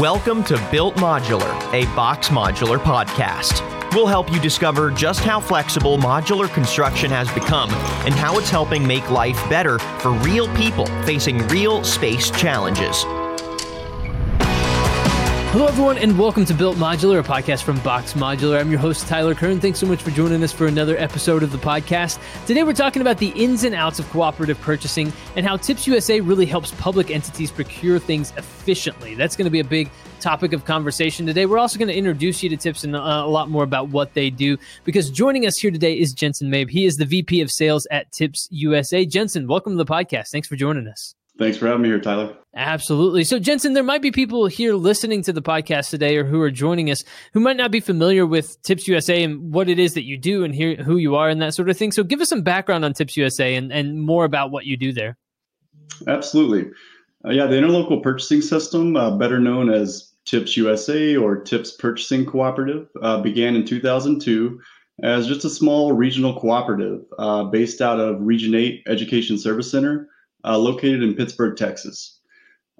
Welcome 0.00 0.42
to 0.44 0.54
Built 0.70 0.94
Modular, 0.94 1.52
a 1.74 1.84
BOXX 1.88 2.28
Modular 2.28 2.78
podcast. 2.78 3.60
We'll 3.94 4.06
help 4.06 4.32
you 4.32 4.40
discover 4.40 4.90
just 4.90 5.20
how 5.20 5.38
flexible 5.38 5.98
modular 5.98 6.48
construction 6.54 7.10
has 7.10 7.30
become 7.32 7.68
and 8.06 8.14
how 8.14 8.38
it's 8.38 8.48
helping 8.48 8.86
make 8.86 9.10
life 9.10 9.36
better 9.50 9.78
for 9.78 10.12
real 10.12 10.48
people 10.56 10.86
facing 11.04 11.46
real 11.48 11.84
space 11.84 12.30
challenges. 12.30 13.04
Hello, 15.52 15.66
everyone, 15.66 15.98
and 15.98 16.18
welcome 16.18 16.46
to 16.46 16.54
Built 16.54 16.78
Modular, 16.78 17.20
a 17.20 17.22
podcast 17.22 17.62
from 17.62 17.76
BOXX 17.80 18.14
Modular. 18.14 18.58
I'm 18.58 18.70
your 18.70 18.80
host, 18.80 19.06
Tyler 19.06 19.34
Kern. 19.34 19.60
Thanks 19.60 19.78
so 19.78 19.86
much 19.86 20.02
for 20.02 20.10
joining 20.10 20.42
us 20.42 20.50
for 20.50 20.66
another 20.66 20.96
episode 20.96 21.42
of 21.42 21.52
the 21.52 21.58
podcast. 21.58 22.18
Today, 22.46 22.62
we're 22.62 22.72
talking 22.72 23.02
about 23.02 23.18
the 23.18 23.28
ins 23.36 23.62
and 23.64 23.74
outs 23.74 23.98
of 23.98 24.08
cooperative 24.08 24.58
purchasing 24.62 25.12
and 25.36 25.44
how 25.44 25.58
Tips 25.58 25.86
USA 25.86 26.20
really 26.20 26.46
helps 26.46 26.70
public 26.76 27.10
entities 27.10 27.50
procure 27.50 27.98
things 27.98 28.32
efficiently. 28.38 29.14
That's 29.14 29.36
going 29.36 29.44
to 29.44 29.50
be 29.50 29.60
a 29.60 29.64
big 29.64 29.90
topic 30.20 30.54
of 30.54 30.64
conversation 30.64 31.26
today. 31.26 31.44
We're 31.44 31.58
also 31.58 31.78
going 31.78 31.88
to 31.88 31.98
introduce 31.98 32.42
you 32.42 32.48
to 32.48 32.56
Tips 32.56 32.84
and 32.84 32.96
uh, 32.96 33.00
a 33.22 33.28
lot 33.28 33.50
more 33.50 33.62
about 33.62 33.90
what 33.90 34.14
they 34.14 34.30
do 34.30 34.56
because 34.84 35.10
joining 35.10 35.44
us 35.44 35.58
here 35.58 35.70
today 35.70 35.92
is 35.92 36.14
Jensen 36.14 36.50
Mabe. 36.50 36.70
He 36.70 36.86
is 36.86 36.96
the 36.96 37.04
VP 37.04 37.42
of 37.42 37.50
Sales 37.50 37.86
at 37.90 38.10
Tips 38.10 38.48
USA. 38.52 39.04
Jensen, 39.04 39.46
welcome 39.46 39.76
to 39.76 39.84
the 39.84 39.84
podcast. 39.84 40.30
Thanks 40.30 40.48
for 40.48 40.56
joining 40.56 40.88
us. 40.88 41.14
Thanks 41.38 41.56
for 41.56 41.66
having 41.66 41.82
me 41.82 41.88
here, 41.88 42.00
Tyler. 42.00 42.36
Absolutely. 42.54 43.24
So, 43.24 43.38
Jensen, 43.38 43.72
there 43.72 43.82
might 43.82 44.02
be 44.02 44.10
people 44.10 44.46
here 44.46 44.74
listening 44.74 45.22
to 45.22 45.32
the 45.32 45.40
podcast 45.40 45.88
today 45.88 46.16
or 46.18 46.24
who 46.24 46.40
are 46.42 46.50
joining 46.50 46.90
us 46.90 47.02
who 47.32 47.40
might 47.40 47.56
not 47.56 47.70
be 47.70 47.80
familiar 47.80 48.26
with 48.26 48.60
Tips 48.62 48.86
USA 48.86 49.22
and 49.22 49.54
what 49.54 49.70
it 49.70 49.78
is 49.78 49.94
that 49.94 50.04
you 50.04 50.18
do 50.18 50.44
and 50.44 50.54
hear 50.54 50.76
who 50.76 50.98
you 50.98 51.16
are 51.16 51.30
and 51.30 51.40
that 51.40 51.54
sort 51.54 51.70
of 51.70 51.78
thing. 51.78 51.92
So, 51.92 52.04
give 52.04 52.20
us 52.20 52.28
some 52.28 52.42
background 52.42 52.84
on 52.84 52.92
Tips 52.92 53.16
USA 53.16 53.54
and, 53.54 53.72
and 53.72 54.02
more 54.02 54.26
about 54.26 54.50
what 54.50 54.66
you 54.66 54.76
do 54.76 54.92
there. 54.92 55.16
Absolutely. 56.06 56.70
Uh, 57.24 57.30
yeah, 57.30 57.46
the 57.46 57.56
Interlocal 57.56 58.02
Purchasing 58.02 58.42
System, 58.42 58.96
uh, 58.96 59.16
better 59.16 59.38
known 59.38 59.70
as 59.70 60.12
Tips 60.26 60.56
USA 60.56 61.16
or 61.16 61.36
Tips 61.40 61.72
Purchasing 61.72 62.26
Cooperative, 62.26 62.88
uh, 63.00 63.22
began 63.22 63.56
in 63.56 63.64
2002 63.64 64.60
as 65.02 65.26
just 65.26 65.44
a 65.44 65.50
small 65.50 65.92
regional 65.92 66.38
cooperative 66.38 67.00
uh, 67.18 67.44
based 67.44 67.80
out 67.80 67.98
of 67.98 68.20
Region 68.20 68.54
8 68.54 68.82
Education 68.86 69.38
Service 69.38 69.70
Center 69.70 70.08
uh, 70.44 70.58
located 70.58 71.02
in 71.02 71.14
Pittsburgh, 71.14 71.56
Texas. 71.56 72.18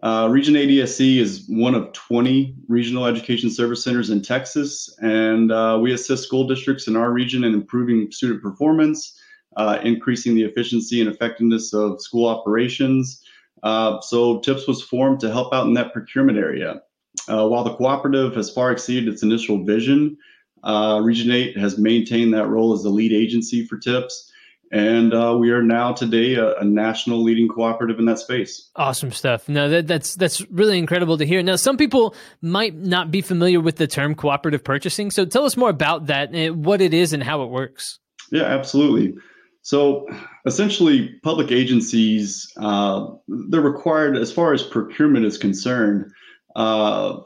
Uh, 0.03 0.29
Region 0.29 0.57
8 0.57 0.69
ESC 0.69 1.19
is 1.19 1.45
one 1.49 1.77
of 1.77 1.93
20 1.93 2.57
regional 2.67 3.07
education 3.07 3.49
service 3.51 3.85
centers 3.85 4.11
in 4.11 4.21
Texas, 4.21 4.93
and 5.01 5.53
uh, 5.53 5.79
we 5.81 5.93
assist 5.93 6.25
school 6.25 6.45
districts 6.45 6.89
in 6.89 6.97
our 6.97 7.13
region 7.13 7.45
in 7.45 7.55
improving 7.55 8.11
student 8.11 8.43
performance, 8.43 9.21
uh, 9.57 9.79
increasing 9.85 10.35
the 10.35 10.43
efficiency 10.43 11.01
and 11.01 11.09
effectiveness 11.09 11.73
of 11.73 12.01
school 12.01 12.27
operations. 12.27 13.23
Uh, 13.63 14.01
so, 14.01 14.41
TIPS 14.41 14.67
was 14.67 14.83
formed 14.83 15.21
to 15.21 15.31
help 15.31 15.55
out 15.55 15.69
in 15.69 15.75
that 15.75 15.93
procurement 15.93 16.37
area. 16.37 16.83
Uh, 17.29 17.47
while 17.47 17.63
the 17.63 17.75
cooperative 17.75 18.35
has 18.35 18.51
far 18.51 18.73
exceeded 18.73 19.07
its 19.07 19.23
initial 19.23 19.63
vision, 19.65 20.19
Region 20.65 21.31
8 21.31 21.57
has 21.57 21.79
maintained 21.79 22.35
that 22.35 22.49
role 22.49 22.73
as 22.73 22.83
the 22.83 22.89
lead 22.89 23.13
agency 23.13 23.65
for 23.67 23.79
TIPS. 23.79 24.32
And 24.73 25.13
uh, 25.13 25.37
we 25.39 25.51
are 25.51 25.63
now 25.63 25.93
today 25.93 26.35
a, 26.35 26.55
a, 26.57 26.65
national 26.65 27.23
leading 27.23 27.47
cooperative 27.47 27.99
in 27.99 28.07
that 28.07 28.19
space. 28.19 28.71
Awesome 28.75 29.13
stuff. 29.13 29.47
No, 29.47 29.69
that, 29.69 29.87
that's 29.87 30.15
that's 30.15 30.41
really 30.51 30.79
incredible 30.79 31.19
to 31.19 31.27
hear. 31.27 31.43
Now, 31.43 31.57
some 31.57 31.77
people 31.77 32.15
might 32.41 32.75
not 32.75 33.11
be 33.11 33.21
familiar 33.21 33.61
with 33.61 33.77
the 33.77 33.87
term 33.87 34.15
cooperative 34.15 34.65
purchasing, 34.65 35.11
so 35.11 35.27
tell 35.27 35.45
us 35.45 35.59
more 35.59 35.69
about 35.69 36.07
that, 36.07 36.35
eh, 36.35 36.49
what 36.49 36.81
it 36.81 36.95
is, 36.95 37.13
and 37.13 37.23
how 37.23 37.43
it 37.43 37.51
works. 37.51 37.99
Yeah, 38.31 38.45
absolutely. 38.45 39.15
So, 39.61 40.09
essentially, 40.47 41.17
public 41.23 41.53
agencies 41.53 42.51
uh, 42.57 43.09
they're 43.51 43.61
required, 43.61 44.17
as 44.17 44.33
far 44.33 44.55
as 44.55 44.63
procurement 44.63 45.27
is 45.27 45.37
concerned. 45.37 46.11
Uh, 46.57 47.19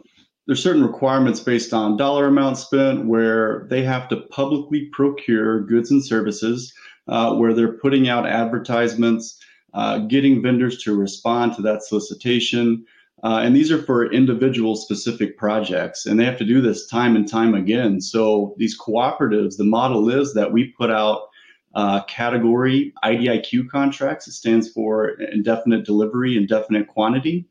there's 0.48 0.62
certain 0.62 0.83
requirements 0.83 1.41
based 1.41 1.72
on 1.72 1.97
dollar 1.97 2.27
amount 2.27 2.58
spent 2.58 3.06
where 3.06 3.66
they 3.70 3.83
have 3.83 4.08
to 4.08 4.16
publicly 4.31 4.88
procure 4.92 5.64
goods 5.64 5.92
and 5.92 6.05
services 6.05 6.72
uh, 7.09 7.34
where 7.34 7.53
they're 7.53 7.72
putting 7.72 8.09
out 8.09 8.27
advertisements, 8.27 9.39
uh, 9.75 9.99
getting 9.99 10.43
vendors 10.43 10.83
to 10.83 10.97
respond 10.97 11.55
to 11.55 11.62
that 11.62 11.83
solicitation. 11.83 12.84
Uh, 13.22 13.41
and 13.43 13.56
these 13.56 13.72
are 13.72 13.83
for 13.83 14.12
individual 14.12 14.77
specific 14.77 15.39
projects, 15.39 16.06
and 16.06 16.21
they 16.21 16.25
have 16.25 16.39
to 16.39 16.45
do 16.45 16.61
this 16.61 16.87
time 16.87 17.16
and 17.16 17.28
time 17.28 17.55
again. 17.55 18.00
So, 18.00 18.55
these 18.59 18.78
cooperatives, 18.78 19.56
the 19.56 19.65
model 19.65 20.11
is 20.11 20.34
that 20.34 20.53
we 20.53 20.69
put 20.78 20.91
out 20.91 21.28
uh, 21.75 22.03
category 22.05 22.93
IDIQ 23.05 23.69
contracts. 23.69 24.27
It 24.28 24.33
stands 24.33 24.71
for 24.71 25.11
indefinite 25.33 25.84
delivery, 25.84 26.37
indefinite 26.37 26.89
quantity, 26.89 27.47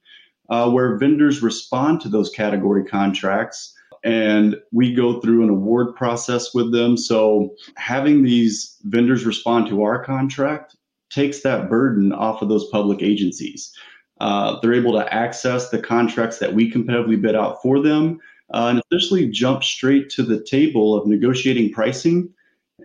uh, 0.50 0.70
where 0.70 0.98
vendors 0.98 1.42
respond 1.42 2.02
to 2.02 2.10
those 2.10 2.30
category 2.30 2.84
contracts 2.84 3.74
and 4.06 4.56
we 4.72 4.94
go 4.94 5.20
through 5.20 5.44
an 5.44 5.50
award 5.50 5.96
process 5.96 6.54
with 6.54 6.72
them. 6.72 6.96
So 6.96 7.56
having 7.76 8.22
these 8.22 8.78
vendors 8.84 9.26
respond 9.26 9.68
to 9.68 9.82
our 9.82 10.04
contract 10.06 10.78
takes 11.10 11.42
that 11.42 11.70
burden 11.70 12.14
off 12.14 12.44
of 12.44 12.48
those 12.48 12.70
public 12.70 13.02
agencies. 13.02 13.74
Uh, 14.22 14.60
they're 14.62 14.76
able 14.76 14.94
to 14.94 15.14
access 15.14 15.70
the 15.70 15.82
contracts 15.82 16.38
that 16.38 16.54
we 16.54 16.72
competitively 16.72 17.20
bid 17.20 17.36
out 17.36 17.62
for 17.64 17.82
them 17.82 18.20
uh, 18.54 18.68
and 18.68 18.82
essentially 18.92 19.28
jump 19.28 19.64
straight 19.64 20.10
to 20.12 20.24
the 20.24 20.42
table 20.44 20.96
of 20.96 21.08
negotiating 21.08 21.74
pricing. 21.74 22.32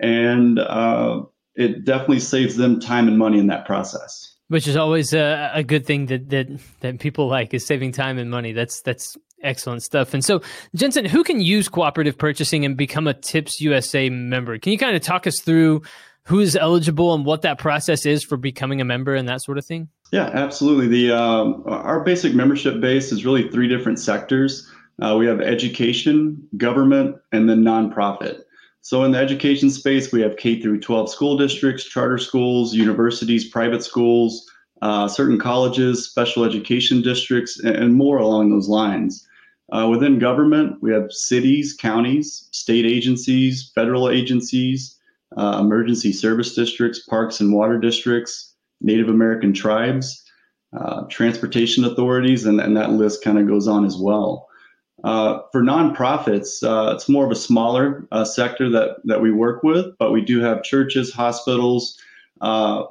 And 0.01 0.59
uh, 0.59 1.23
it 1.55 1.85
definitely 1.85 2.21
saves 2.21 2.57
them 2.57 2.81
time 2.81 3.09
and 3.09 3.19
money 3.19 3.39
in 3.39 3.49
that 3.49 3.67
process. 3.67 4.35
Which 4.49 4.67
is 4.67 4.75
always 4.75 5.13
a, 5.13 5.51
a 5.55 5.63
good 5.63 5.87
thing 5.87 6.07
that, 6.07 6.31
that 6.31 6.49
that 6.81 6.99
people 6.99 7.29
like 7.29 7.55
is 7.55 7.65
saving 7.65 7.93
time 7.93 8.19
and 8.19 8.31
money. 8.31 8.51
That's 8.53 8.81
that's 8.83 9.17
Excellent 9.43 9.83
stuff. 9.83 10.13
And 10.13 10.25
so, 10.25 10.43
Jensen, 10.75 11.05
who 11.05 11.25
can 11.25 11.41
use 11.41 11.69
cooperative 11.69 12.19
purchasing 12.19 12.65
and 12.65 12.77
become 12.77 13.07
a 13.07 13.15
TIPS 13.15 13.61
USA 13.61 14.11
member? 14.11 14.59
Can 14.59 14.73
you 14.73 14.79
kind 14.79 14.95
of 14.95 15.03
talk 15.03 15.27
us 15.27 15.41
through 15.41 15.83
who 16.25 16.41
is 16.41 16.57
eligible 16.57 17.15
and 17.15 17.25
what 17.25 17.43
that 17.43 17.59
process 17.59 18.05
is 18.05 18.23
for 18.23 18.37
becoming 18.37 18.81
a 18.81 18.85
member 18.85 19.15
and 19.15 19.29
that 19.29 19.43
sort 19.43 19.59
of 19.59 19.65
thing? 19.65 19.89
Yeah, 20.13 20.31
absolutely. 20.33 20.89
The 20.89 21.13
um, 21.13 21.63
our 21.67 22.01
basic 22.01 22.35
membership 22.35 22.81
base 22.81 23.13
is 23.13 23.25
really 23.25 23.49
three 23.51 23.69
different 23.69 23.99
sectors. 23.99 24.71
Uh, 25.01 25.17
we 25.19 25.27
have 25.27 25.41
education, 25.41 26.47
government, 26.57 27.17
and 27.33 27.49
then 27.49 27.63
nonprofit. 27.63 28.43
So 28.83 29.05
in 29.05 29.13
the 29.13 29.19
education 29.19 29.71
space, 29.71 30.13
we 30.13 30.21
have 30.23 30.37
K 30.37 30.61
through 30.61 30.81
12 30.81 31.11
school 31.11 31.37
districts, 31.37 31.85
charter 31.85 32.19
schools, 32.19 32.75
universities, 32.75 33.49
private 33.49 33.85
schools, 33.85 34.51
uh, 34.83 35.07
certain 35.07 35.39
colleges, 35.39 36.09
special 36.09 36.45
education 36.45 37.03
districts, 37.03 37.61
and 37.61 37.95
more 37.95 38.19
along 38.19 38.51
those 38.51 38.69
lines. 38.69 39.27
Uh, 39.73 39.89
within 39.89 40.19
government, 40.19 40.77
we 40.83 40.93
have 40.93 41.13
cities, 41.13 41.77
counties, 41.79 42.49
state 42.51 42.85
agencies, 42.85 43.71
federal 43.75 44.11
agencies, 44.11 44.99
uh, 45.37 45.59
emergency 45.61 46.13
service 46.13 46.55
districts, 46.55 47.01
parks 47.01 47.41
and 47.41 47.53
water 47.53 47.79
districts, 47.79 48.55
Native 48.81 49.09
American 49.09 49.53
tribes, 49.53 50.25
uh, 50.77 51.03
transportation 51.09 51.85
authorities, 51.85 52.47
and, 52.47 52.61
and 52.61 52.77
that 52.77 52.93
list 52.93 53.23
kind 53.23 53.39
of 53.39 53.47
goes 53.47 53.69
on 53.69 53.85
as 53.85 53.97
well. 53.97 54.49
Uh, 55.05 55.41
for 55.53 55.63
nonprofits, 55.63 56.63
uh, 56.63 56.93
it's 56.95 57.09
more 57.09 57.25
of 57.25 57.31
a 57.31 57.37
smaller 57.37 58.07
uh, 58.13 58.25
sector 58.25 58.69
that, 58.69 58.97
that 59.05 59.21
we 59.21 59.31
work 59.31 59.63
with, 59.63 59.87
but 59.99 60.13
we 60.13 60.21
do 60.21 60.41
have 60.41 60.63
churches, 60.63 61.13
hospitals, 61.13 61.97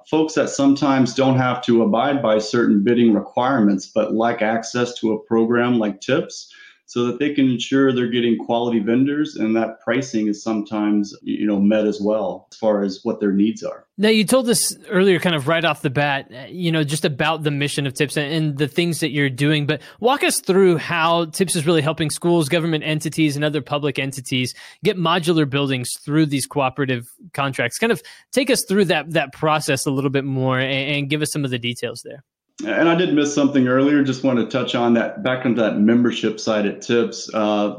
folks 0.09 0.33
that 0.33 0.49
sometimes 0.49 1.13
don't 1.13 1.37
have 1.37 1.61
to 1.61 1.83
abide 1.83 2.21
by 2.21 2.37
certain 2.37 2.83
bidding 2.83 3.13
requirements, 3.13 3.85
but 3.85 4.13
like 4.13 4.41
access 4.41 4.97
to 4.99 5.13
a 5.13 5.19
program 5.19 5.77
like 5.77 5.99
TIPS 6.01 6.51
so 6.89 7.05
that 7.05 7.19
they 7.19 7.31
can 7.35 7.47
ensure 7.47 7.93
they're 7.93 8.07
getting 8.07 8.35
quality 8.35 8.79
vendors 8.79 9.35
and 9.35 9.55
that 9.55 9.79
pricing 9.79 10.27
is 10.27 10.41
sometimes 10.41 11.15
you 11.21 11.45
know 11.45 11.59
met 11.59 11.85
as 11.85 12.01
well 12.01 12.47
as 12.51 12.57
far 12.57 12.81
as 12.81 13.01
what 13.03 13.19
their 13.19 13.31
needs 13.31 13.61
are. 13.63 13.85
Now 13.99 14.09
you 14.09 14.25
told 14.25 14.49
us 14.49 14.75
earlier 14.89 15.19
kind 15.19 15.35
of 15.35 15.47
right 15.47 15.63
off 15.63 15.83
the 15.83 15.91
bat 15.91 16.31
uh, 16.33 16.47
you 16.49 16.71
know 16.71 16.83
just 16.83 17.05
about 17.05 17.43
the 17.43 17.51
mission 17.51 17.85
of 17.85 17.93
tips 17.93 18.17
and 18.17 18.57
the 18.57 18.67
things 18.67 19.01
that 19.01 19.11
you're 19.11 19.29
doing 19.29 19.67
but 19.67 19.83
walk 19.99 20.23
us 20.23 20.41
through 20.41 20.77
how 20.77 21.25
tips 21.25 21.55
is 21.55 21.67
really 21.67 21.83
helping 21.83 22.09
schools 22.09 22.49
government 22.49 22.83
entities 22.83 23.35
and 23.35 23.45
other 23.45 23.61
public 23.61 23.99
entities 23.99 24.55
get 24.83 24.97
modular 24.97 25.47
buildings 25.47 25.91
through 26.03 26.25
these 26.25 26.47
cooperative 26.47 27.07
contracts. 27.33 27.77
Kind 27.77 27.91
of 27.91 28.01
take 28.31 28.49
us 28.49 28.65
through 28.67 28.85
that 28.85 29.11
that 29.11 29.31
process 29.31 29.85
a 29.85 29.91
little 29.91 30.09
bit 30.09 30.25
more 30.25 30.57
and, 30.59 30.95
and 30.95 31.09
give 31.09 31.21
us 31.21 31.31
some 31.31 31.45
of 31.45 31.51
the 31.51 31.59
details 31.59 32.01
there 32.03 32.23
and 32.65 32.89
I 32.89 32.95
did 32.95 33.13
miss 33.13 33.33
something 33.33 33.67
earlier. 33.67 34.03
Just 34.03 34.23
want 34.23 34.39
to 34.39 34.45
touch 34.45 34.75
on 34.75 34.93
that 34.95 35.23
back 35.23 35.45
onto 35.45 35.61
that 35.61 35.77
membership 35.77 36.39
side 36.39 36.65
at 36.65 36.81
TIPS 36.81 37.33
uh, 37.33 37.75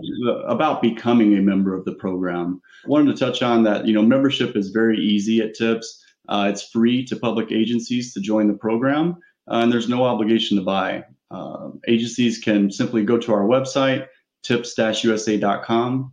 about 0.47 0.81
becoming 0.81 1.37
a 1.37 1.43
member 1.43 1.75
of 1.75 1.85
the 1.85 1.93
program. 1.93 2.61
Wanted 2.87 3.17
to 3.17 3.25
touch 3.25 3.43
on 3.43 3.63
that. 3.65 3.87
You 3.87 3.93
know, 3.93 4.03
membership 4.03 4.57
is 4.57 4.71
very 4.71 4.99
easy 4.99 5.41
at 5.41 5.55
TIPS. 5.55 6.05
Uh, 6.29 6.47
it's 6.49 6.63
free 6.63 7.05
to 7.07 7.17
public 7.17 7.53
agencies 7.53 8.15
to 8.15 8.21
join 8.21 8.47
the 8.49 8.55
program, 8.55 9.17
uh, 9.51 9.57
and 9.57 9.73
there's 9.73 9.89
no 9.89 10.05
obligation 10.05 10.57
to 10.57 10.63
buy. 10.63 11.05
Uh, 11.31 11.71
agencies 11.89 12.39
can 12.39 12.71
simply 12.71 13.05
go 13.05 13.19
to 13.19 13.33
our 13.33 13.43
website, 13.43 14.07
tips-usa.com, 14.43 16.13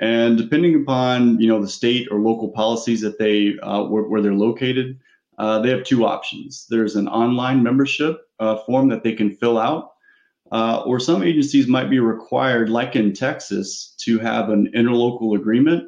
and 0.00 0.38
depending 0.38 0.82
upon 0.82 1.40
you 1.40 1.48
know 1.48 1.60
the 1.60 1.68
state 1.68 2.08
or 2.10 2.20
local 2.20 2.50
policies 2.50 3.00
that 3.00 3.18
they 3.18 3.56
uh, 3.62 3.84
where, 3.84 4.04
where 4.04 4.22
they're 4.22 4.34
located 4.34 4.98
uh, 5.38 5.60
they 5.60 5.70
have 5.70 5.84
two 5.84 6.04
options. 6.04 6.66
There's 6.68 6.96
an 6.96 7.08
online 7.08 7.62
membership 7.62 8.20
uh, 8.40 8.56
form 8.66 8.88
that 8.88 9.02
they 9.02 9.12
can 9.12 9.30
fill 9.30 9.58
out, 9.58 9.92
Uh, 10.52 10.82
or 10.86 11.00
some 11.00 11.24
agencies 11.24 11.66
might 11.66 11.90
be 11.90 11.98
required, 11.98 12.68
like 12.68 12.94
in 12.94 13.12
Texas, 13.12 13.94
to 14.04 14.18
have 14.18 14.52
an 14.52 14.70
interlocal 14.74 15.34
agreement 15.34 15.82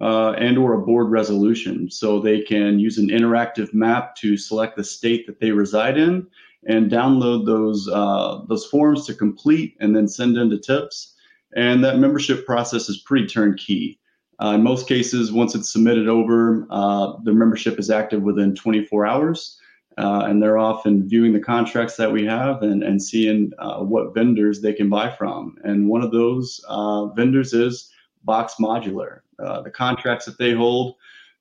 uh, 0.00 0.32
and 0.32 0.58
or 0.58 0.74
a 0.74 0.84
board 0.84 1.10
resolution. 1.10 1.88
So 1.90 2.20
they 2.20 2.42
can 2.42 2.80
use 2.80 2.98
an 2.98 3.08
interactive 3.08 3.72
map 3.72 4.16
to 4.16 4.36
select 4.36 4.76
the 4.76 4.84
state 4.84 5.26
that 5.26 5.38
they 5.38 5.52
reside 5.52 5.96
in 5.96 6.26
and 6.66 6.90
download 6.90 7.46
those 7.46 7.88
uh, 7.88 8.44
those 8.48 8.66
forms 8.66 9.06
to 9.06 9.14
complete 9.14 9.76
and 9.80 9.94
then 9.94 10.08
send 10.08 10.36
in 10.36 10.50
to 10.50 10.58
TIPS. 10.58 11.14
And 11.56 11.84
that 11.84 11.98
membership 11.98 12.44
process 12.44 12.88
is 12.88 13.04
pretty 13.06 13.26
turnkey. 13.26 13.99
Uh, 14.42 14.52
in 14.54 14.62
most 14.62 14.88
cases, 14.88 15.32
once 15.32 15.54
it's 15.54 15.72
submitted 15.72 16.08
over, 16.08 16.66
uh, 16.70 17.14
the 17.24 17.32
membership 17.32 17.78
is 17.78 17.90
active 17.90 18.22
within 18.22 18.54
24 18.54 19.06
hours. 19.06 19.58
Uh, 19.98 20.22
and 20.26 20.42
they're 20.42 20.56
often 20.56 21.06
viewing 21.06 21.32
the 21.32 21.40
contracts 21.40 21.96
that 21.96 22.10
we 22.10 22.24
have 22.24 22.62
and, 22.62 22.82
and 22.82 23.02
seeing 23.02 23.52
uh, 23.58 23.80
what 23.80 24.14
vendors 24.14 24.62
they 24.62 24.72
can 24.72 24.88
buy 24.88 25.10
from. 25.10 25.56
And 25.64 25.88
one 25.88 26.00
of 26.00 26.10
those 26.10 26.64
uh, 26.68 27.06
vendors 27.06 27.52
is 27.52 27.90
BOXX 28.26 28.52
Modular. 28.60 29.20
Uh, 29.38 29.60
the 29.60 29.70
contracts 29.70 30.24
that 30.24 30.38
they 30.38 30.54
hold 30.54 30.94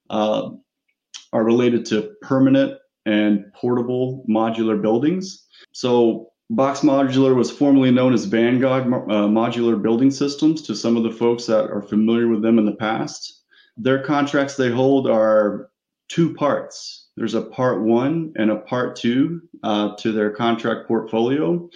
are 0.10 1.44
related 1.44 1.86
to 1.86 2.14
permanent 2.22 2.78
and 3.06 3.46
portable 3.54 4.26
modular 4.28 4.82
buildings. 4.82 5.46
So 5.72 6.29
BOXX 6.52 6.82
Modular 6.82 7.36
was 7.36 7.52
formerly 7.52 7.92
known 7.92 8.12
as 8.12 8.26
Vanguard 8.26 8.88
uh, 8.88 9.28
Modular 9.28 9.80
Building 9.80 10.10
Systems 10.10 10.64
to 10.64 10.76
some 10.76 10.98
of 10.98 11.04
the 11.04 11.12
folks 11.12 11.46
that 11.46 11.70
are 11.70 11.84
familiar 11.84 12.28
with 12.28 12.42
them 12.42 12.58
in 12.58 12.66
the 12.66 12.76
past. 12.76 13.44
Their 13.78 14.02
contracts 14.02 14.56
they 14.56 14.72
hold 14.72 15.08
are 15.08 15.70
two 16.08 16.34
parts. 16.34 17.10
There's 17.16 17.36
a 17.36 17.44
part 17.44 17.84
one 17.84 18.34
and 18.36 18.50
a 18.50 18.56
part 18.56 18.96
two 18.96 19.42
uh, 19.62 19.96
to 19.98 20.12
their 20.12 20.32
contract 20.32 20.88
portfolio, 20.88 21.70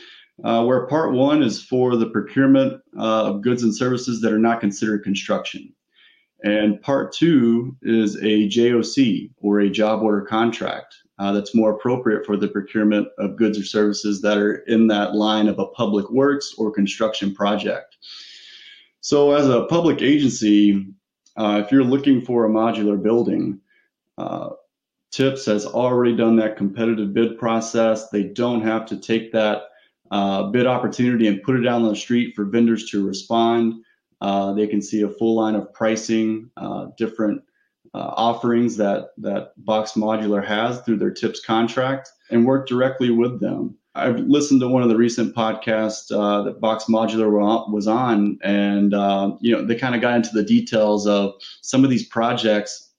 uh, 0.43 0.65
where 0.65 0.87
part 0.87 1.13
one 1.13 1.43
is 1.43 1.63
for 1.63 1.95
the 1.95 2.09
procurement 2.09 2.81
uh, 2.97 3.25
of 3.25 3.43
goods 3.43 3.61
and 3.61 3.75
services 3.75 4.21
that 4.21 4.33
are 4.33 4.39
not 4.39 4.59
considered 4.59 5.03
construction. 5.03 5.71
And 6.43 6.81
part 6.81 7.13
two 7.13 7.77
is 7.83 8.15
a 8.15 8.49
JOC 8.49 9.29
or 9.37 9.59
a 9.59 9.69
job 9.69 10.01
order 10.01 10.21
contract 10.21 10.95
uh, 11.19 11.31
that's 11.31 11.55
more 11.55 11.71
appropriate 11.71 12.25
for 12.25 12.37
the 12.37 12.47
procurement 12.47 13.07
of 13.17 13.35
goods 13.35 13.59
or 13.59 13.63
services 13.63 14.21
that 14.21 14.37
are 14.37 14.55
in 14.67 14.87
that 14.87 15.15
line 15.15 15.47
of 15.47 15.59
a 15.59 15.67
public 15.67 16.09
works 16.09 16.55
or 16.57 16.71
construction 16.71 17.33
project. 17.33 17.97
So, 19.01 19.33
as 19.33 19.47
a 19.47 19.65
public 19.65 20.01
agency, 20.01 20.87
uh, 21.35 21.61
if 21.63 21.71
you're 21.71 21.83
looking 21.83 22.21
for 22.21 22.45
a 22.45 22.49
modular 22.49 23.01
building, 23.01 23.59
uh, 24.17 24.51
TIPS 25.11 25.45
has 25.45 25.65
already 25.65 26.15
done 26.15 26.37
that 26.37 26.57
competitive 26.57 27.13
bid 27.13 27.37
process. 27.37 28.09
They 28.09 28.23
don't 28.23 28.61
have 28.61 28.85
to 28.87 28.97
take 28.97 29.31
that 29.33 29.63
uh, 30.09 30.43
bid 30.43 30.65
opportunity 30.65 31.27
and 31.27 31.43
put 31.43 31.55
it 31.55 31.61
down 31.61 31.83
on 31.83 31.89
the 31.89 31.95
street 31.95 32.35
for 32.35 32.45
vendors 32.45 32.89
to 32.91 33.05
respond. 33.05 33.83
Uh, 34.21 34.53
they 34.53 34.67
can 34.67 34.81
see 34.81 35.01
a 35.01 35.09
full 35.09 35.35
line 35.35 35.55
of 35.55 35.71
pricing, 35.73 36.49
uh, 36.57 36.87
different 36.97 37.43
uh, 37.93 38.13
offerings 38.17 38.77
that 38.77 39.09
that 39.17 39.53
BOXX 39.63 39.97
Modular 39.97 40.45
has 40.45 40.81
through 40.81 40.97
their 40.97 41.11
TIPS 41.11 41.43
contract, 41.45 42.09
and 42.29 42.45
work 42.45 42.67
directly 42.67 43.11
with 43.11 43.39
them. 43.39 43.75
I've 43.95 44.19
listened 44.21 44.61
to 44.61 44.67
one 44.67 44.81
of 44.81 44.89
the 44.89 44.97
recent 44.97 45.35
podcasts 45.35 46.11
uh, 46.11 46.41
that 46.43 46.59
BOXX 46.59 46.85
Modular 46.89 47.71
was 47.71 47.87
on, 47.87 48.39
and 48.43 48.93
uh, 48.93 49.35
you 49.41 49.55
know 49.55 49.65
they 49.65 49.75
kind 49.75 49.95
of 49.95 50.01
got 50.01 50.15
into 50.15 50.31
the 50.33 50.43
details 50.43 51.07
of 51.07 51.33
some 51.61 51.83
of 51.83 51.89
these 51.89 52.07
projects. 52.07 52.89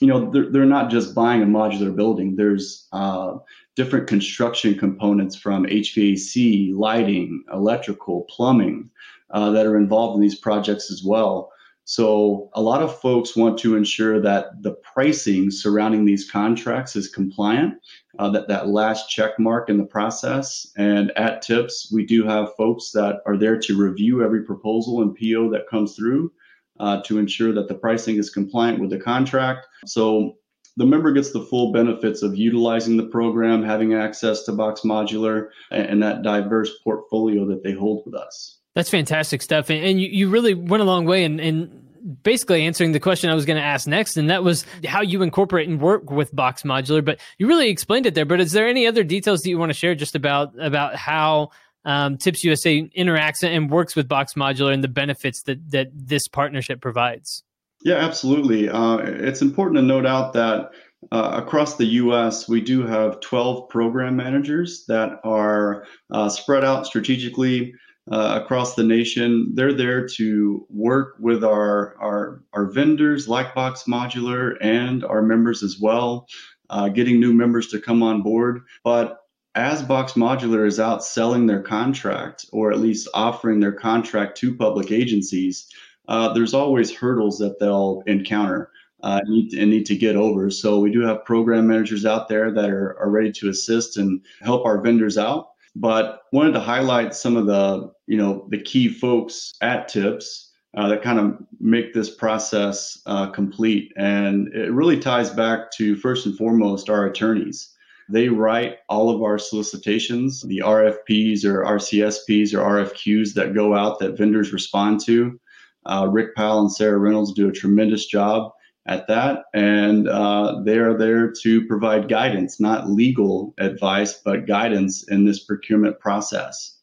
You 0.00 0.06
know, 0.06 0.30
they're, 0.30 0.50
they're 0.50 0.64
not 0.64 0.90
just 0.90 1.14
buying 1.14 1.42
a 1.42 1.46
modular 1.46 1.94
building. 1.94 2.34
There's 2.34 2.88
uh, 2.92 3.36
different 3.76 4.08
construction 4.08 4.76
components 4.76 5.36
from 5.36 5.66
HVAC, 5.66 6.74
lighting, 6.74 7.44
electrical, 7.52 8.22
plumbing 8.30 8.90
uh, 9.30 9.50
that 9.50 9.66
are 9.66 9.76
involved 9.76 10.16
in 10.16 10.22
these 10.22 10.38
projects 10.38 10.90
as 10.90 11.02
well. 11.04 11.52
So 11.90 12.50
a 12.52 12.62
lot 12.62 12.82
of 12.82 13.00
folks 13.00 13.34
want 13.34 13.58
to 13.58 13.74
ensure 13.74 14.20
that 14.20 14.62
the 14.62 14.76
pricing 14.94 15.50
surrounding 15.50 16.04
these 16.04 16.30
contracts 16.30 16.94
is 16.94 17.08
compliant, 17.08 17.74
uh, 18.20 18.30
that 18.30 18.46
that 18.46 18.68
last 18.68 19.10
check 19.10 19.40
mark 19.40 19.68
in 19.68 19.76
the 19.76 19.84
process. 19.84 20.68
And 20.76 21.10
at 21.16 21.42
TIPS, 21.42 21.90
we 21.92 22.06
do 22.06 22.22
have 22.22 22.54
folks 22.56 22.92
that 22.92 23.22
are 23.26 23.36
there 23.36 23.58
to 23.58 23.76
review 23.76 24.22
every 24.22 24.44
proposal 24.44 25.02
and 25.02 25.16
PO 25.16 25.50
that 25.50 25.66
comes 25.68 25.96
through 25.96 26.30
uh, 26.78 27.02
to 27.06 27.18
ensure 27.18 27.52
that 27.54 27.66
the 27.66 27.74
pricing 27.74 28.18
is 28.18 28.30
compliant 28.30 28.78
with 28.80 28.90
the 28.90 29.00
contract. 29.00 29.66
So 29.84 30.36
the 30.76 30.86
member 30.86 31.10
gets 31.10 31.32
the 31.32 31.42
full 31.42 31.72
benefits 31.72 32.22
of 32.22 32.36
utilizing 32.36 32.98
the 32.98 33.08
program, 33.08 33.64
having 33.64 33.94
access 33.94 34.44
to 34.44 34.52
BOXX 34.52 34.84
Modular, 34.84 35.48
and, 35.72 35.86
and 35.86 36.02
that 36.04 36.22
diverse 36.22 36.70
portfolio 36.84 37.44
that 37.46 37.64
they 37.64 37.72
hold 37.72 38.04
with 38.06 38.14
us. 38.14 38.59
That's 38.74 38.90
fantastic 38.90 39.42
stuff. 39.42 39.70
And, 39.70 39.84
and 39.84 40.00
you, 40.00 40.08
you 40.08 40.28
really 40.28 40.54
went 40.54 40.82
a 40.82 40.86
long 40.86 41.04
way 41.04 41.24
in, 41.24 41.40
in 41.40 41.86
basically 42.22 42.62
answering 42.62 42.92
the 42.92 43.00
question 43.00 43.30
I 43.30 43.34
was 43.34 43.44
going 43.44 43.58
to 43.58 43.64
ask 43.64 43.86
next, 43.86 44.16
and 44.16 44.30
that 44.30 44.44
was 44.44 44.64
how 44.84 45.02
you 45.02 45.22
incorporate 45.22 45.68
and 45.68 45.80
work 45.80 46.10
with 46.10 46.34
BOXX 46.34 46.64
Modular. 46.64 47.04
But 47.04 47.20
you 47.38 47.46
really 47.46 47.68
explained 47.68 48.06
it 48.06 48.14
there. 48.14 48.24
But 48.24 48.40
is 48.40 48.52
there 48.52 48.68
any 48.68 48.86
other 48.86 49.04
details 49.04 49.40
that 49.40 49.50
you 49.50 49.58
want 49.58 49.70
to 49.70 49.74
share 49.74 49.94
just 49.94 50.14
about 50.14 50.52
about 50.60 50.96
how 50.96 51.50
um, 51.84 52.16
Tips 52.16 52.44
USA 52.44 52.88
interacts 52.96 53.42
and 53.42 53.70
works 53.70 53.96
with 53.96 54.08
BOXX 54.08 54.36
Modular 54.36 54.72
and 54.72 54.84
the 54.84 54.88
benefits 54.88 55.42
that 55.42 55.70
that 55.72 55.90
this 55.94 56.28
partnership 56.28 56.80
provides? 56.80 57.42
Yeah, 57.82 57.96
absolutely. 57.96 58.68
Uh, 58.68 58.98
it's 58.98 59.40
important 59.40 59.76
to 59.76 59.82
note 59.82 60.06
out 60.06 60.34
that 60.34 60.70
uh, 61.12 61.40
across 61.42 61.76
the 61.76 61.86
US, 61.86 62.46
we 62.46 62.60
do 62.60 62.86
have 62.86 63.20
12 63.20 63.68
program 63.70 64.16
managers 64.16 64.84
that 64.86 65.18
are 65.24 65.86
uh, 66.10 66.28
spread 66.28 66.62
out 66.62 66.86
strategically 66.86 67.74
uh, 68.10 68.40
across 68.42 68.74
the 68.74 68.84
nation. 68.84 69.50
They're 69.54 69.72
there 69.72 70.06
to 70.08 70.66
work 70.68 71.16
with 71.18 71.44
our, 71.44 71.96
our, 72.00 72.42
our 72.52 72.66
vendors 72.66 73.28
like 73.28 73.54
BOXX 73.54 73.86
Modular 73.88 74.56
and 74.60 75.04
our 75.04 75.22
members 75.22 75.62
as 75.62 75.78
well, 75.80 76.26
uh, 76.70 76.88
getting 76.88 77.20
new 77.20 77.32
members 77.32 77.68
to 77.68 77.80
come 77.80 78.02
on 78.02 78.22
board. 78.22 78.62
But 78.84 79.18
as 79.54 79.82
BOXX 79.82 80.12
Modular 80.14 80.66
is 80.66 80.80
out 80.80 81.04
selling 81.04 81.46
their 81.46 81.62
contract, 81.62 82.46
or 82.52 82.72
at 82.72 82.80
least 82.80 83.08
offering 83.14 83.60
their 83.60 83.72
contract 83.72 84.36
to 84.38 84.56
public 84.56 84.90
agencies, 84.90 85.68
uh, 86.08 86.32
there's 86.32 86.54
always 86.54 86.94
hurdles 86.94 87.38
that 87.38 87.58
they'll 87.58 88.02
encounter. 88.06 88.70
Uh, 89.02 89.18
need 89.28 89.54
and 89.54 89.70
need 89.70 89.86
to 89.86 89.96
get 89.96 90.14
over. 90.14 90.50
So 90.50 90.78
we 90.78 90.92
do 90.92 91.00
have 91.00 91.24
program 91.24 91.68
managers 91.68 92.04
out 92.04 92.28
there 92.28 92.52
that 92.52 92.68
are, 92.68 92.98
are 93.00 93.08
ready 93.08 93.32
to 93.32 93.48
assist 93.48 93.96
and 93.96 94.20
help 94.42 94.66
our 94.66 94.78
vendors 94.82 95.16
out 95.16 95.49
but 95.76 96.22
wanted 96.32 96.52
to 96.52 96.60
highlight 96.60 97.14
some 97.14 97.36
of 97.36 97.46
the 97.46 97.90
you 98.06 98.16
know 98.16 98.46
the 98.50 98.60
key 98.60 98.88
folks 98.88 99.52
at 99.60 99.88
tips 99.88 100.50
uh, 100.76 100.88
that 100.88 101.02
kind 101.02 101.18
of 101.18 101.38
make 101.58 101.92
this 101.92 102.14
process 102.14 103.00
uh, 103.06 103.28
complete. 103.30 103.92
And 103.96 104.54
it 104.54 104.72
really 104.72 104.98
ties 104.98 105.30
back 105.30 105.72
to 105.72 105.96
first 105.96 106.26
and 106.26 106.36
foremost 106.36 106.88
our 106.88 107.06
attorneys. 107.06 107.74
They 108.08 108.28
write 108.28 108.78
all 108.88 109.10
of 109.10 109.22
our 109.22 109.38
solicitations 109.38 110.42
the 110.42 110.62
rfps 110.64 111.44
or 111.44 111.64
rcsps 111.64 112.54
or 112.54 112.84
rfqs 112.84 113.34
that 113.34 113.54
go 113.54 113.74
out 113.74 113.98
that 114.00 114.18
vendors 114.18 114.52
respond 114.52 115.00
to. 115.06 115.40
Uh, 115.86 116.06
rick 116.10 116.34
powell 116.36 116.60
and 116.60 116.70
sarah 116.70 116.98
reynolds 116.98 117.32
do 117.32 117.48
a 117.48 117.52
tremendous 117.52 118.04
job 118.06 118.52
at 118.86 119.06
that. 119.08 119.44
And 119.54 120.08
uh, 120.08 120.62
they 120.64 120.78
are 120.78 120.96
there 120.96 121.32
to 121.42 121.66
provide 121.66 122.08
guidance, 122.08 122.60
not 122.60 122.90
legal 122.90 123.54
advice, 123.58 124.14
but 124.14 124.46
guidance 124.46 125.04
in 125.08 125.24
this 125.24 125.44
procurement 125.44 126.00
process. 126.00 126.76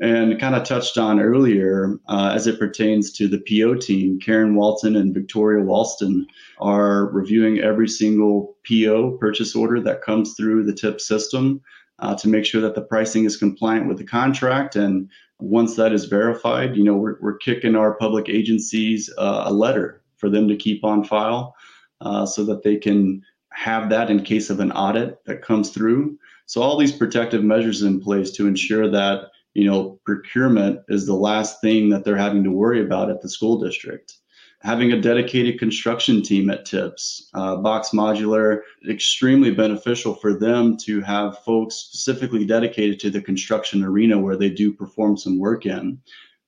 And 0.00 0.40
kind 0.40 0.54
of 0.54 0.64
touched 0.64 0.98
on 0.98 1.20
earlier, 1.20 1.98
uh, 2.08 2.32
as 2.34 2.46
it 2.46 2.58
pertains 2.58 3.12
to 3.12 3.28
the 3.28 3.42
PO 3.46 3.76
team, 3.76 4.18
Karen 4.18 4.54
Walton 4.54 4.96
and 4.96 5.14
Victoria 5.14 5.62
Walston 5.62 6.24
are 6.60 7.06
reviewing 7.12 7.60
every 7.60 7.88
single 7.88 8.56
PO 8.66 9.18
purchase 9.18 9.54
order 9.54 9.80
that 9.82 10.02
comes 10.02 10.34
through 10.34 10.64
the 10.64 10.72
TIP 10.72 11.00
system 11.00 11.60
uh, 11.98 12.14
to 12.16 12.28
make 12.28 12.44
sure 12.44 12.60
that 12.62 12.74
the 12.74 12.82
pricing 12.82 13.24
is 13.26 13.36
compliant 13.36 13.86
with 13.86 13.98
the 13.98 14.04
contract. 14.04 14.74
And 14.76 15.08
once 15.38 15.76
that 15.76 15.92
is 15.92 16.06
verified, 16.06 16.74
you 16.74 16.84
know, 16.84 16.96
we're, 16.96 17.18
we're 17.20 17.36
kicking 17.36 17.76
our 17.76 17.94
public 17.94 18.28
agencies 18.28 19.12
uh, 19.18 19.44
a 19.46 19.52
letter 19.52 20.01
for 20.22 20.30
them 20.30 20.46
to 20.46 20.56
keep 20.56 20.84
on 20.84 21.02
file 21.02 21.54
uh, 22.00 22.24
so 22.24 22.44
that 22.44 22.62
they 22.62 22.76
can 22.76 23.20
have 23.52 23.90
that 23.90 24.08
in 24.08 24.22
case 24.22 24.50
of 24.50 24.60
an 24.60 24.70
audit 24.70 25.18
that 25.26 25.42
comes 25.42 25.70
through. 25.70 26.16
So 26.46 26.62
all 26.62 26.78
these 26.78 26.92
protective 26.92 27.42
measures 27.42 27.82
in 27.82 28.00
place 28.00 28.30
to 28.32 28.46
ensure 28.46 28.88
that 28.88 29.30
you 29.54 29.68
know 29.68 30.00
procurement 30.06 30.80
is 30.88 31.06
the 31.06 31.14
last 31.14 31.60
thing 31.60 31.90
that 31.90 32.04
they're 32.04 32.16
having 32.16 32.44
to 32.44 32.52
worry 32.52 32.80
about 32.80 33.10
at 33.10 33.20
the 33.20 33.28
school 33.28 33.60
district. 33.60 34.14
Having 34.60 34.92
a 34.92 35.00
dedicated 35.00 35.58
construction 35.58 36.22
team 36.22 36.48
at 36.48 36.64
TIPS, 36.64 37.28
uh, 37.34 37.56
BOXX 37.56 37.94
Modular, 37.94 38.60
extremely 38.88 39.50
beneficial 39.50 40.14
for 40.14 40.38
them 40.38 40.76
to 40.84 41.00
have 41.00 41.40
folks 41.40 41.74
specifically 41.74 42.44
dedicated 42.44 43.00
to 43.00 43.10
the 43.10 43.20
construction 43.20 43.82
arena 43.82 44.20
where 44.20 44.36
they 44.36 44.50
do 44.50 44.72
perform 44.72 45.16
some 45.16 45.40
work 45.40 45.66
in 45.66 45.98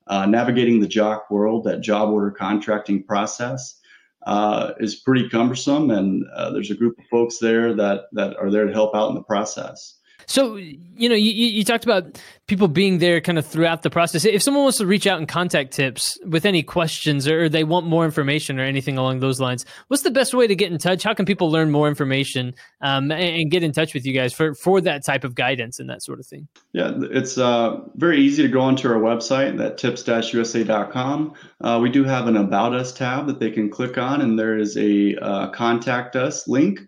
uh, 0.06 0.26
navigating 0.26 0.80
the 0.80 0.88
JOC 0.88 1.30
world, 1.30 1.64
that 1.64 1.80
job 1.80 2.10
order 2.10 2.30
contracting 2.30 3.02
process, 3.02 3.80
uh, 4.26 4.72
is 4.80 4.96
pretty 4.96 5.28
cumbersome, 5.28 5.90
and 5.90 6.24
uh, 6.34 6.50
there's 6.50 6.70
a 6.70 6.74
group 6.74 6.98
of 6.98 7.04
folks 7.10 7.38
there 7.38 7.74
that 7.74 8.04
that 8.12 8.36
are 8.36 8.50
there 8.50 8.66
to 8.66 8.72
help 8.72 8.94
out 8.94 9.10
in 9.10 9.14
the 9.14 9.22
process. 9.22 9.98
So, 10.26 10.56
you 10.56 11.08
know, 11.08 11.14
you, 11.14 11.30
you 11.30 11.64
talked 11.64 11.84
about 11.84 12.20
people 12.46 12.68
being 12.68 12.98
there 12.98 13.20
kind 13.20 13.38
of 13.38 13.46
throughout 13.46 13.82
the 13.82 13.90
process. 13.90 14.24
If 14.24 14.42
someone 14.42 14.64
wants 14.64 14.78
to 14.78 14.86
reach 14.86 15.06
out 15.06 15.18
and 15.18 15.26
contact 15.26 15.72
tips 15.72 16.18
with 16.26 16.44
any 16.44 16.62
questions 16.62 17.26
or 17.26 17.48
they 17.48 17.64
want 17.64 17.86
more 17.86 18.04
information 18.04 18.60
or 18.60 18.64
anything 18.64 18.98
along 18.98 19.20
those 19.20 19.40
lines, 19.40 19.64
what's 19.88 20.02
the 20.02 20.10
best 20.10 20.34
way 20.34 20.46
to 20.46 20.54
get 20.54 20.70
in 20.70 20.78
touch? 20.78 21.02
How 21.02 21.14
can 21.14 21.24
people 21.24 21.50
learn 21.50 21.70
more 21.70 21.88
information 21.88 22.54
um, 22.80 23.10
and, 23.10 23.50
get 23.50 23.62
in 23.62 23.72
touch 23.72 23.94
with 23.94 24.04
you 24.06 24.12
guys 24.12 24.32
for, 24.32 24.54
for 24.54 24.80
that 24.80 25.04
type 25.04 25.22
of 25.22 25.34
guidance 25.34 25.78
and 25.78 25.88
that 25.88 26.02
sort 26.02 26.18
of 26.18 26.26
thing? 26.26 26.48
Yeah, 26.72 26.92
it's 26.96 27.38
uh, 27.38 27.78
very 27.94 28.20
easy 28.20 28.42
to 28.42 28.48
go 28.48 28.60
onto 28.60 28.88
our 28.88 28.98
website, 29.00 29.58
that 29.58 29.78
tips-usa.com. 29.78 31.34
Uh, 31.60 31.78
we 31.80 31.90
do 31.90 32.04
have 32.04 32.26
an 32.26 32.36
About 32.36 32.74
Us 32.74 32.92
tab 32.92 33.26
that 33.26 33.38
they 33.38 33.50
can 33.50 33.70
click 33.70 33.96
on, 33.96 34.20
and 34.20 34.38
there 34.38 34.58
is 34.58 34.76
a 34.76 35.14
uh, 35.16 35.50
Contact 35.50 36.16
Us 36.16 36.48
link. 36.48 36.80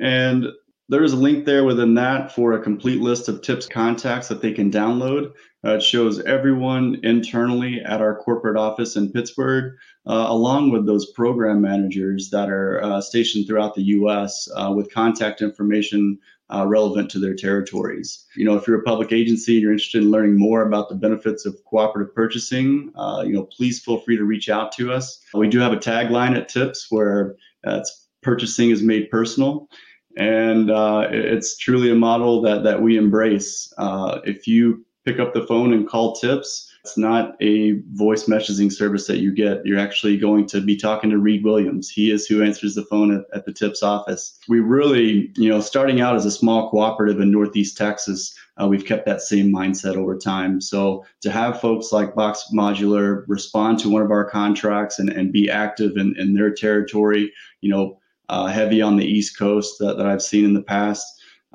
And 0.00 0.46
there's 0.92 1.14
a 1.14 1.16
link 1.16 1.46
there 1.46 1.64
within 1.64 1.94
that 1.94 2.30
for 2.32 2.52
a 2.52 2.62
complete 2.62 3.00
list 3.00 3.26
of 3.26 3.40
tips 3.40 3.66
contacts 3.66 4.28
that 4.28 4.42
they 4.42 4.52
can 4.52 4.70
download. 4.70 5.32
Uh, 5.64 5.76
it 5.76 5.82
shows 5.82 6.20
everyone 6.24 7.00
internally 7.02 7.80
at 7.80 8.02
our 8.02 8.16
corporate 8.16 8.58
office 8.58 8.94
in 8.94 9.10
Pittsburgh, 9.10 9.72
uh, 10.06 10.26
along 10.28 10.70
with 10.70 10.84
those 10.84 11.10
program 11.12 11.62
managers 11.62 12.28
that 12.30 12.50
are 12.50 12.82
uh, 12.82 13.00
stationed 13.00 13.46
throughout 13.46 13.74
the 13.74 13.82
U.S. 13.82 14.48
Uh, 14.54 14.72
with 14.76 14.92
contact 14.92 15.40
information 15.40 16.18
uh, 16.52 16.66
relevant 16.66 17.10
to 17.10 17.18
their 17.18 17.34
territories. 17.34 18.26
You 18.36 18.44
know, 18.44 18.56
if 18.56 18.66
you're 18.66 18.80
a 18.80 18.82
public 18.82 19.12
agency 19.12 19.54
and 19.54 19.62
you're 19.62 19.72
interested 19.72 20.02
in 20.02 20.10
learning 20.10 20.38
more 20.38 20.60
about 20.60 20.90
the 20.90 20.94
benefits 20.94 21.46
of 21.46 21.56
cooperative 21.64 22.14
purchasing, 22.14 22.92
uh, 22.96 23.22
you 23.24 23.32
know, 23.32 23.44
please 23.44 23.80
feel 23.80 23.98
free 24.00 24.18
to 24.18 24.24
reach 24.24 24.50
out 24.50 24.72
to 24.72 24.92
us. 24.92 25.22
We 25.32 25.48
do 25.48 25.58
have 25.60 25.72
a 25.72 25.78
tagline 25.78 26.36
at 26.36 26.50
Tips 26.50 26.88
where 26.90 27.36
it's 27.64 28.08
purchasing 28.22 28.70
is 28.70 28.82
made 28.82 29.10
personal 29.10 29.68
and 30.16 30.70
uh, 30.70 31.06
it's 31.10 31.56
truly 31.56 31.90
a 31.90 31.94
model 31.94 32.42
that 32.42 32.64
that 32.64 32.82
we 32.82 32.96
embrace. 32.96 33.72
Uh, 33.78 34.20
if 34.24 34.46
you 34.46 34.84
pick 35.04 35.18
up 35.18 35.34
the 35.34 35.46
phone 35.46 35.72
and 35.72 35.88
call 35.88 36.14
tips, 36.14 36.72
it's 36.84 36.98
not 36.98 37.36
a 37.40 37.80
voice 37.92 38.24
messaging 38.24 38.72
service 38.72 39.06
that 39.06 39.18
you 39.18 39.32
get. 39.32 39.64
You're 39.64 39.78
actually 39.78 40.16
going 40.16 40.46
to 40.48 40.60
be 40.60 40.76
talking 40.76 41.10
to 41.10 41.18
Reed 41.18 41.44
Williams. 41.44 41.88
He 41.88 42.10
is 42.10 42.26
who 42.26 42.42
answers 42.42 42.74
the 42.74 42.84
phone 42.84 43.14
at, 43.14 43.24
at 43.32 43.44
the 43.44 43.52
tips 43.52 43.84
office. 43.84 44.36
We 44.48 44.58
really, 44.58 45.30
you 45.36 45.48
know, 45.48 45.60
starting 45.60 46.00
out 46.00 46.16
as 46.16 46.26
a 46.26 46.30
small 46.30 46.70
cooperative 46.70 47.20
in 47.20 47.30
Northeast 47.30 47.76
Texas, 47.76 48.34
uh, 48.60 48.66
we've 48.66 48.84
kept 48.84 49.06
that 49.06 49.22
same 49.22 49.52
mindset 49.52 49.94
over 49.94 50.18
time. 50.18 50.60
So 50.60 51.04
to 51.20 51.30
have 51.30 51.60
folks 51.60 51.92
like 51.92 52.14
BOXX 52.14 52.52
Modular 52.52 53.24
respond 53.28 53.78
to 53.80 53.88
one 53.88 54.02
of 54.02 54.10
our 54.10 54.28
contracts 54.28 54.98
and, 54.98 55.08
and 55.08 55.32
be 55.32 55.48
active 55.48 55.92
in, 55.96 56.16
in 56.18 56.34
their 56.34 56.52
territory, 56.52 57.32
you 57.60 57.70
know, 57.70 57.98
uh, 58.28 58.46
heavy 58.46 58.80
on 58.80 58.96
the 58.96 59.04
East 59.04 59.38
Coast 59.38 59.76
that, 59.80 59.96
that 59.96 60.06
I've 60.06 60.22
seen 60.22 60.44
in 60.44 60.54
the 60.54 60.62
past. 60.62 61.06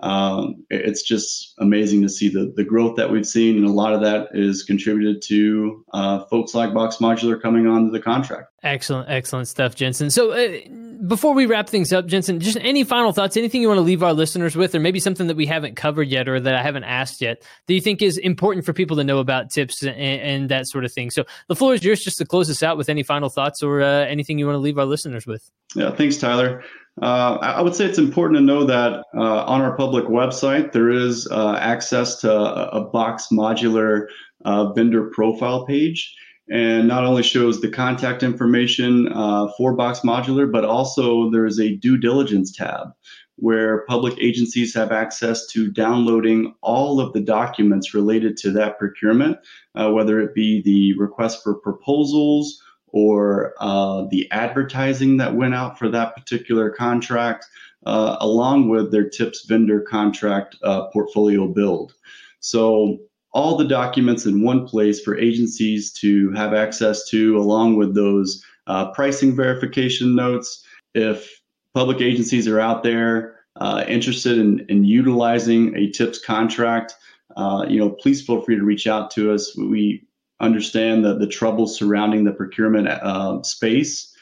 Um, 0.04 0.64
it's 0.70 1.02
just 1.02 1.56
amazing 1.58 2.04
to 2.04 2.10
see 2.10 2.30
the, 2.30 2.54
the 2.56 2.64
growth 2.64 2.96
that 2.98 3.10
we've 3.10 3.26
seen, 3.26 3.58
and 3.58 3.66
a 3.66 3.72
lot 3.72 3.94
of 3.94 4.02
that 4.02 4.28
is 4.34 4.64
contributed 4.64 5.22
to 5.24 5.84
uh, 5.94 6.26
folks 6.26 6.54
like 6.54 6.70
BOXX 6.70 7.00
Modular 7.00 7.42
coming 7.42 7.68
onto 7.68 7.92
the 7.92 8.00
contract. 8.00 8.52
Excellent, 8.64 9.10
excellent 9.10 9.48
stuff, 9.48 9.74
Jensen. 9.74 10.12
So, 10.12 10.32
uh, 10.32 10.60
before 11.08 11.34
we 11.34 11.46
wrap 11.46 11.70
things 11.70 11.94
up, 11.94 12.06
Jensen, 12.08 12.40
just 12.40 12.58
any 12.62 12.84
final 12.84 13.12
thoughts, 13.12 13.38
anything 13.38 13.62
you 13.62 13.68
want 13.68 13.78
to 13.78 13.84
leave 13.84 14.04
our 14.04 14.14
listeners 14.14 14.56
with, 14.56 14.74
or 14.74 14.80
maybe 14.80 15.00
something 15.00 15.28
that 15.28 15.38
we 15.38 15.46
haven't 15.46 15.76
covered 15.76 16.08
yet 16.08 16.28
or 16.28 16.40
that 16.40 16.56
I 16.56 16.64
haven't 16.64 16.86
asked 16.86 17.22
yet 17.22 17.44
that 17.68 17.74
you 17.74 17.82
think 17.82 18.02
is 18.02 18.18
important 18.18 18.66
for 18.66 18.74
people 18.74 18.98
to 18.98 19.04
know 19.04 19.20
about 19.20 19.52
tips 19.52 19.84
and, 19.84 19.96
and 19.96 20.50
that 20.50 20.68
sort 20.68 20.86
of 20.86 20.92
thing. 20.92 21.12
So, 21.12 21.26
the 21.48 21.56
floor 21.56 21.74
is 21.74 21.84
yours 21.84 22.04
just 22.04 22.18
to 22.18 22.26
close 22.26 22.50
us 22.50 22.64
out 22.64 22.78
with 22.78 22.90
any 22.90 23.04
final 23.04 23.30
thoughts 23.30 23.62
or 23.62 23.82
uh, 23.82 24.06
anything 24.06 24.40
you 24.40 24.46
want 24.46 24.56
to 24.56 24.62
leave 24.62 24.78
our 24.78 24.86
listeners 24.86 25.28
with. 25.28 25.50
Yeah, 25.76 25.92
thanks, 25.92 26.18
Tyler. 26.18 26.64
Uh, 27.02 27.38
I 27.42 27.62
would 27.62 27.76
say 27.76 27.86
it's 27.86 28.00
important 28.00 28.38
to 28.38 28.44
know 28.44 28.64
that 28.66 29.04
uh, 29.16 29.44
on 29.46 29.62
our 29.62 29.76
public 29.76 30.06
website, 30.06 30.72
there 30.72 30.90
is 30.90 31.28
uh, 31.30 31.56
access 31.60 32.16
to 32.22 32.32
a, 32.32 32.82
a 32.82 32.92
BOXX 32.92 33.32
Modular 33.32 34.08
uh, 34.46 34.74
vendor 34.74 35.12
profile 35.14 35.66
page. 35.66 36.16
And 36.50 36.88
not 36.88 37.04
only 37.04 37.24
shows 37.24 37.60
the 37.60 37.70
contact 37.70 38.24
information 38.24 39.12
uh, 39.12 39.50
for 39.58 39.76
BOXX 39.76 40.04
Modular, 40.04 40.50
but 40.50 40.64
also 40.64 41.30
there 41.30 41.46
is 41.46 41.60
a 41.60 41.76
due 41.76 41.98
diligence 41.98 42.56
tab 42.56 42.94
where 43.38 43.86
public 43.86 44.18
agencies 44.20 44.74
have 44.74 44.92
access 44.92 45.46
to 45.48 45.72
downloading 45.72 46.56
all 46.62 47.00
of 47.00 47.14
the 47.14 47.20
documents 47.20 47.94
related 47.94 48.36
to 48.38 48.52
that 48.52 48.80
procurement, 48.80 49.38
uh, 49.76 49.92
whether 49.92 50.20
it 50.20 50.34
be 50.34 50.62
the 50.64 50.98
request 50.98 51.44
for 51.44 51.54
proposals 51.54 52.62
or 52.88 53.54
uh, 53.60 54.06
the 54.10 54.30
advertising 54.32 55.18
that 55.18 55.36
went 55.36 55.54
out 55.54 55.78
for 55.78 55.88
that 55.90 56.16
particular 56.16 56.72
contract, 56.72 57.46
uh, 57.86 58.18
along 58.22 58.70
with 58.70 58.92
their 58.92 59.08
TIPS 59.08 59.46
vendor 59.46 59.82
contract 59.82 60.56
uh, 60.64 60.88
portfolio 60.88 61.48
build. 61.48 61.94
So 62.40 62.98
all 63.34 63.58
the 63.58 63.68
documents 63.68 64.26
in 64.26 64.44
one 64.44 64.66
place 64.68 65.02
for 65.02 65.18
agencies 65.18 65.92
to 65.94 66.32
have 66.32 66.54
access 66.54 67.08
to, 67.10 67.38
along 67.38 67.76
with 67.76 67.94
those 67.94 68.44
uh, 68.68 68.92
pricing 68.92 69.36
verification 69.36 70.16
notes. 70.16 70.64
If 70.94 71.42
public 71.74 72.02
agencies 72.02 72.48
are 72.48 72.60
out 72.60 72.84
there 72.84 73.40
uh, 73.58 73.84
interested 73.88 74.38
in, 74.38 74.66
in 74.70 74.84
utilizing 74.84 75.76
a 75.76 75.90
TIPS 75.92 76.24
contract, 76.24 76.96
uh, 77.36 77.66
you 77.70 77.80
know, 77.80 77.90
please 77.90 78.26
feel 78.26 78.42
free 78.42 78.56
to 78.56 78.64
reach 78.64 78.88
out 78.88 79.12
to 79.12 79.32
us. 79.32 79.56
We 79.56 80.04
understand 80.40 81.04
the, 81.04 81.18
the 81.18 81.28
troubles 81.28 81.78
surrounding 81.78 82.24
the 82.24 82.32
procurement 82.32 82.88
uh, 82.88 83.44
space. 83.44 84.14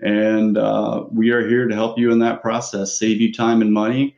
And 0.00 0.58
uh, 0.58 1.04
we 1.10 1.30
are 1.30 1.46
here 1.46 1.68
to 1.68 1.74
help 1.74 1.98
you 1.98 2.10
in 2.10 2.18
that 2.20 2.42
process, 2.42 2.98
save 2.98 3.20
you 3.20 3.32
time 3.32 3.62
and 3.62 3.72
money, 3.72 4.16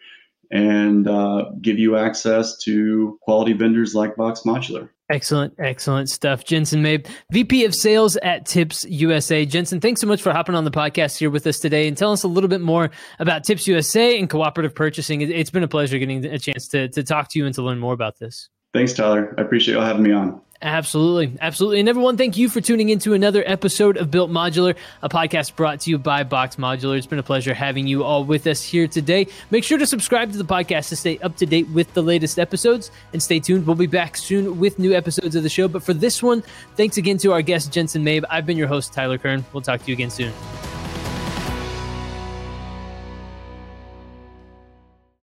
and 0.51 1.09
uh, 1.09 1.51
give 1.61 1.79
you 1.79 1.97
access 1.97 2.57
to 2.59 3.19
quality 3.23 3.53
vendors 3.53 3.95
like 3.95 4.17
BOXX 4.17 4.45
Modular. 4.45 4.89
Excellent, 5.09 5.55
excellent 5.61 6.09
stuff. 6.09 6.45
Jensen 6.45 6.83
Mabe, 6.83 7.07
VP 7.31 7.65
of 7.65 7.75
Sales 7.75 8.17
at 8.17 8.45
Tips 8.45 8.85
USA. 8.87 9.47
Jensen, 9.47 9.81
thanks 9.81 10.01
so 10.01 10.07
much 10.07 10.21
for 10.21 10.33
hopping 10.33 10.57
on 10.57 10.65
the 10.65 10.71
podcast 10.71 11.17
here 11.17 11.31
with 11.31 11.47
us 11.47 11.61
today 11.61 11.87
and 11.87 11.97
tell 11.97 12.11
us 12.11 12.25
a 12.25 12.29
little 12.29 12.49
bit 12.49 12.61
more 12.61 12.91
about 13.21 13.45
Tips 13.45 13.69
USA 13.69 14.19
and 14.19 14.29
cooperative 14.29 14.75
purchasing. 14.75 15.21
It's 15.21 15.51
been 15.51 15.63
a 15.63 15.69
pleasure 15.69 15.99
getting 15.99 16.25
a 16.25 16.39
chance 16.41 16.67
to, 16.69 16.89
to 16.89 17.05
talk 17.05 17.31
to 17.31 17.39
you 17.39 17.47
and 17.47 17.55
to 17.55 17.63
learn 17.63 17.79
more 17.79 17.93
about 17.93 18.19
this. 18.19 18.49
Thanks, 18.75 18.95
Tyler. 18.95 19.33
I 19.39 19.43
appreciate 19.43 19.75
you 19.75 19.81
having 19.81 20.03
me 20.03 20.11
on. 20.11 20.41
Absolutely. 20.67 21.39
Absolutely. 21.41 21.79
And 21.79 21.89
everyone, 21.89 22.17
thank 22.17 22.37
you 22.37 22.49
for 22.49 22.61
tuning 22.61 22.89
into 22.89 23.15
another 23.15 23.45
episode 23.47 23.97
of 23.97 24.11
Built 24.11 24.33
Modular, 24.33 24.75
a 25.01 25.09
podcast 25.09 25.55
brought 25.55 25.79
to 25.83 25.91
you 25.91 25.97
by 25.97 26.25
BOXX 26.25 26.57
Modular. 26.57 26.99
It's 26.99 27.07
been 27.07 27.21
a 27.21 27.23
pleasure 27.23 27.55
having 27.55 27.87
you 27.87 28.03
all 28.03 28.25
with 28.25 28.49
us 28.49 28.65
here 28.65 28.89
today. 28.89 29.29
Make 29.53 29.63
sure 29.63 29.79
to 29.79 29.87
subscribe 29.87 30.33
to 30.33 30.39
the 30.39 30.45
podcast 30.45 30.89
to 30.89 30.97
stay 30.97 31.19
up 31.19 31.37
to 31.37 31.47
date 31.47 31.69
with 31.69 31.95
the 31.95 32.03
latest 32.03 32.41
episodes 32.41 32.91
and 33.13 33.23
stay 33.23 33.39
tuned. 33.39 33.65
We'll 33.65 33.77
be 33.77 33.87
back 33.87 34.17
soon 34.17 34.59
with 34.59 34.81
new 34.81 34.93
episodes 34.93 35.37
of 35.37 35.45
the 35.45 35.49
show. 35.49 35.69
But 35.69 35.85
for 35.85 35.95
this 35.95 36.21
one, 36.21 36.43
thanks 36.75 36.97
again 36.97 37.19
to 37.19 37.33
our 37.33 37.43
guest, 37.43 37.73
Jensen 37.73 38.03
Mabe. 38.03 38.25
I've 38.29 38.45
been 38.45 38.57
your 38.57 38.67
host, 38.67 38.93
Tyler 38.93 39.19
Kern. 39.19 39.45
We'll 39.53 39.63
talk 39.63 39.83
to 39.83 39.87
you 39.87 39.95
again 39.95 40.11
soon. 40.11 40.33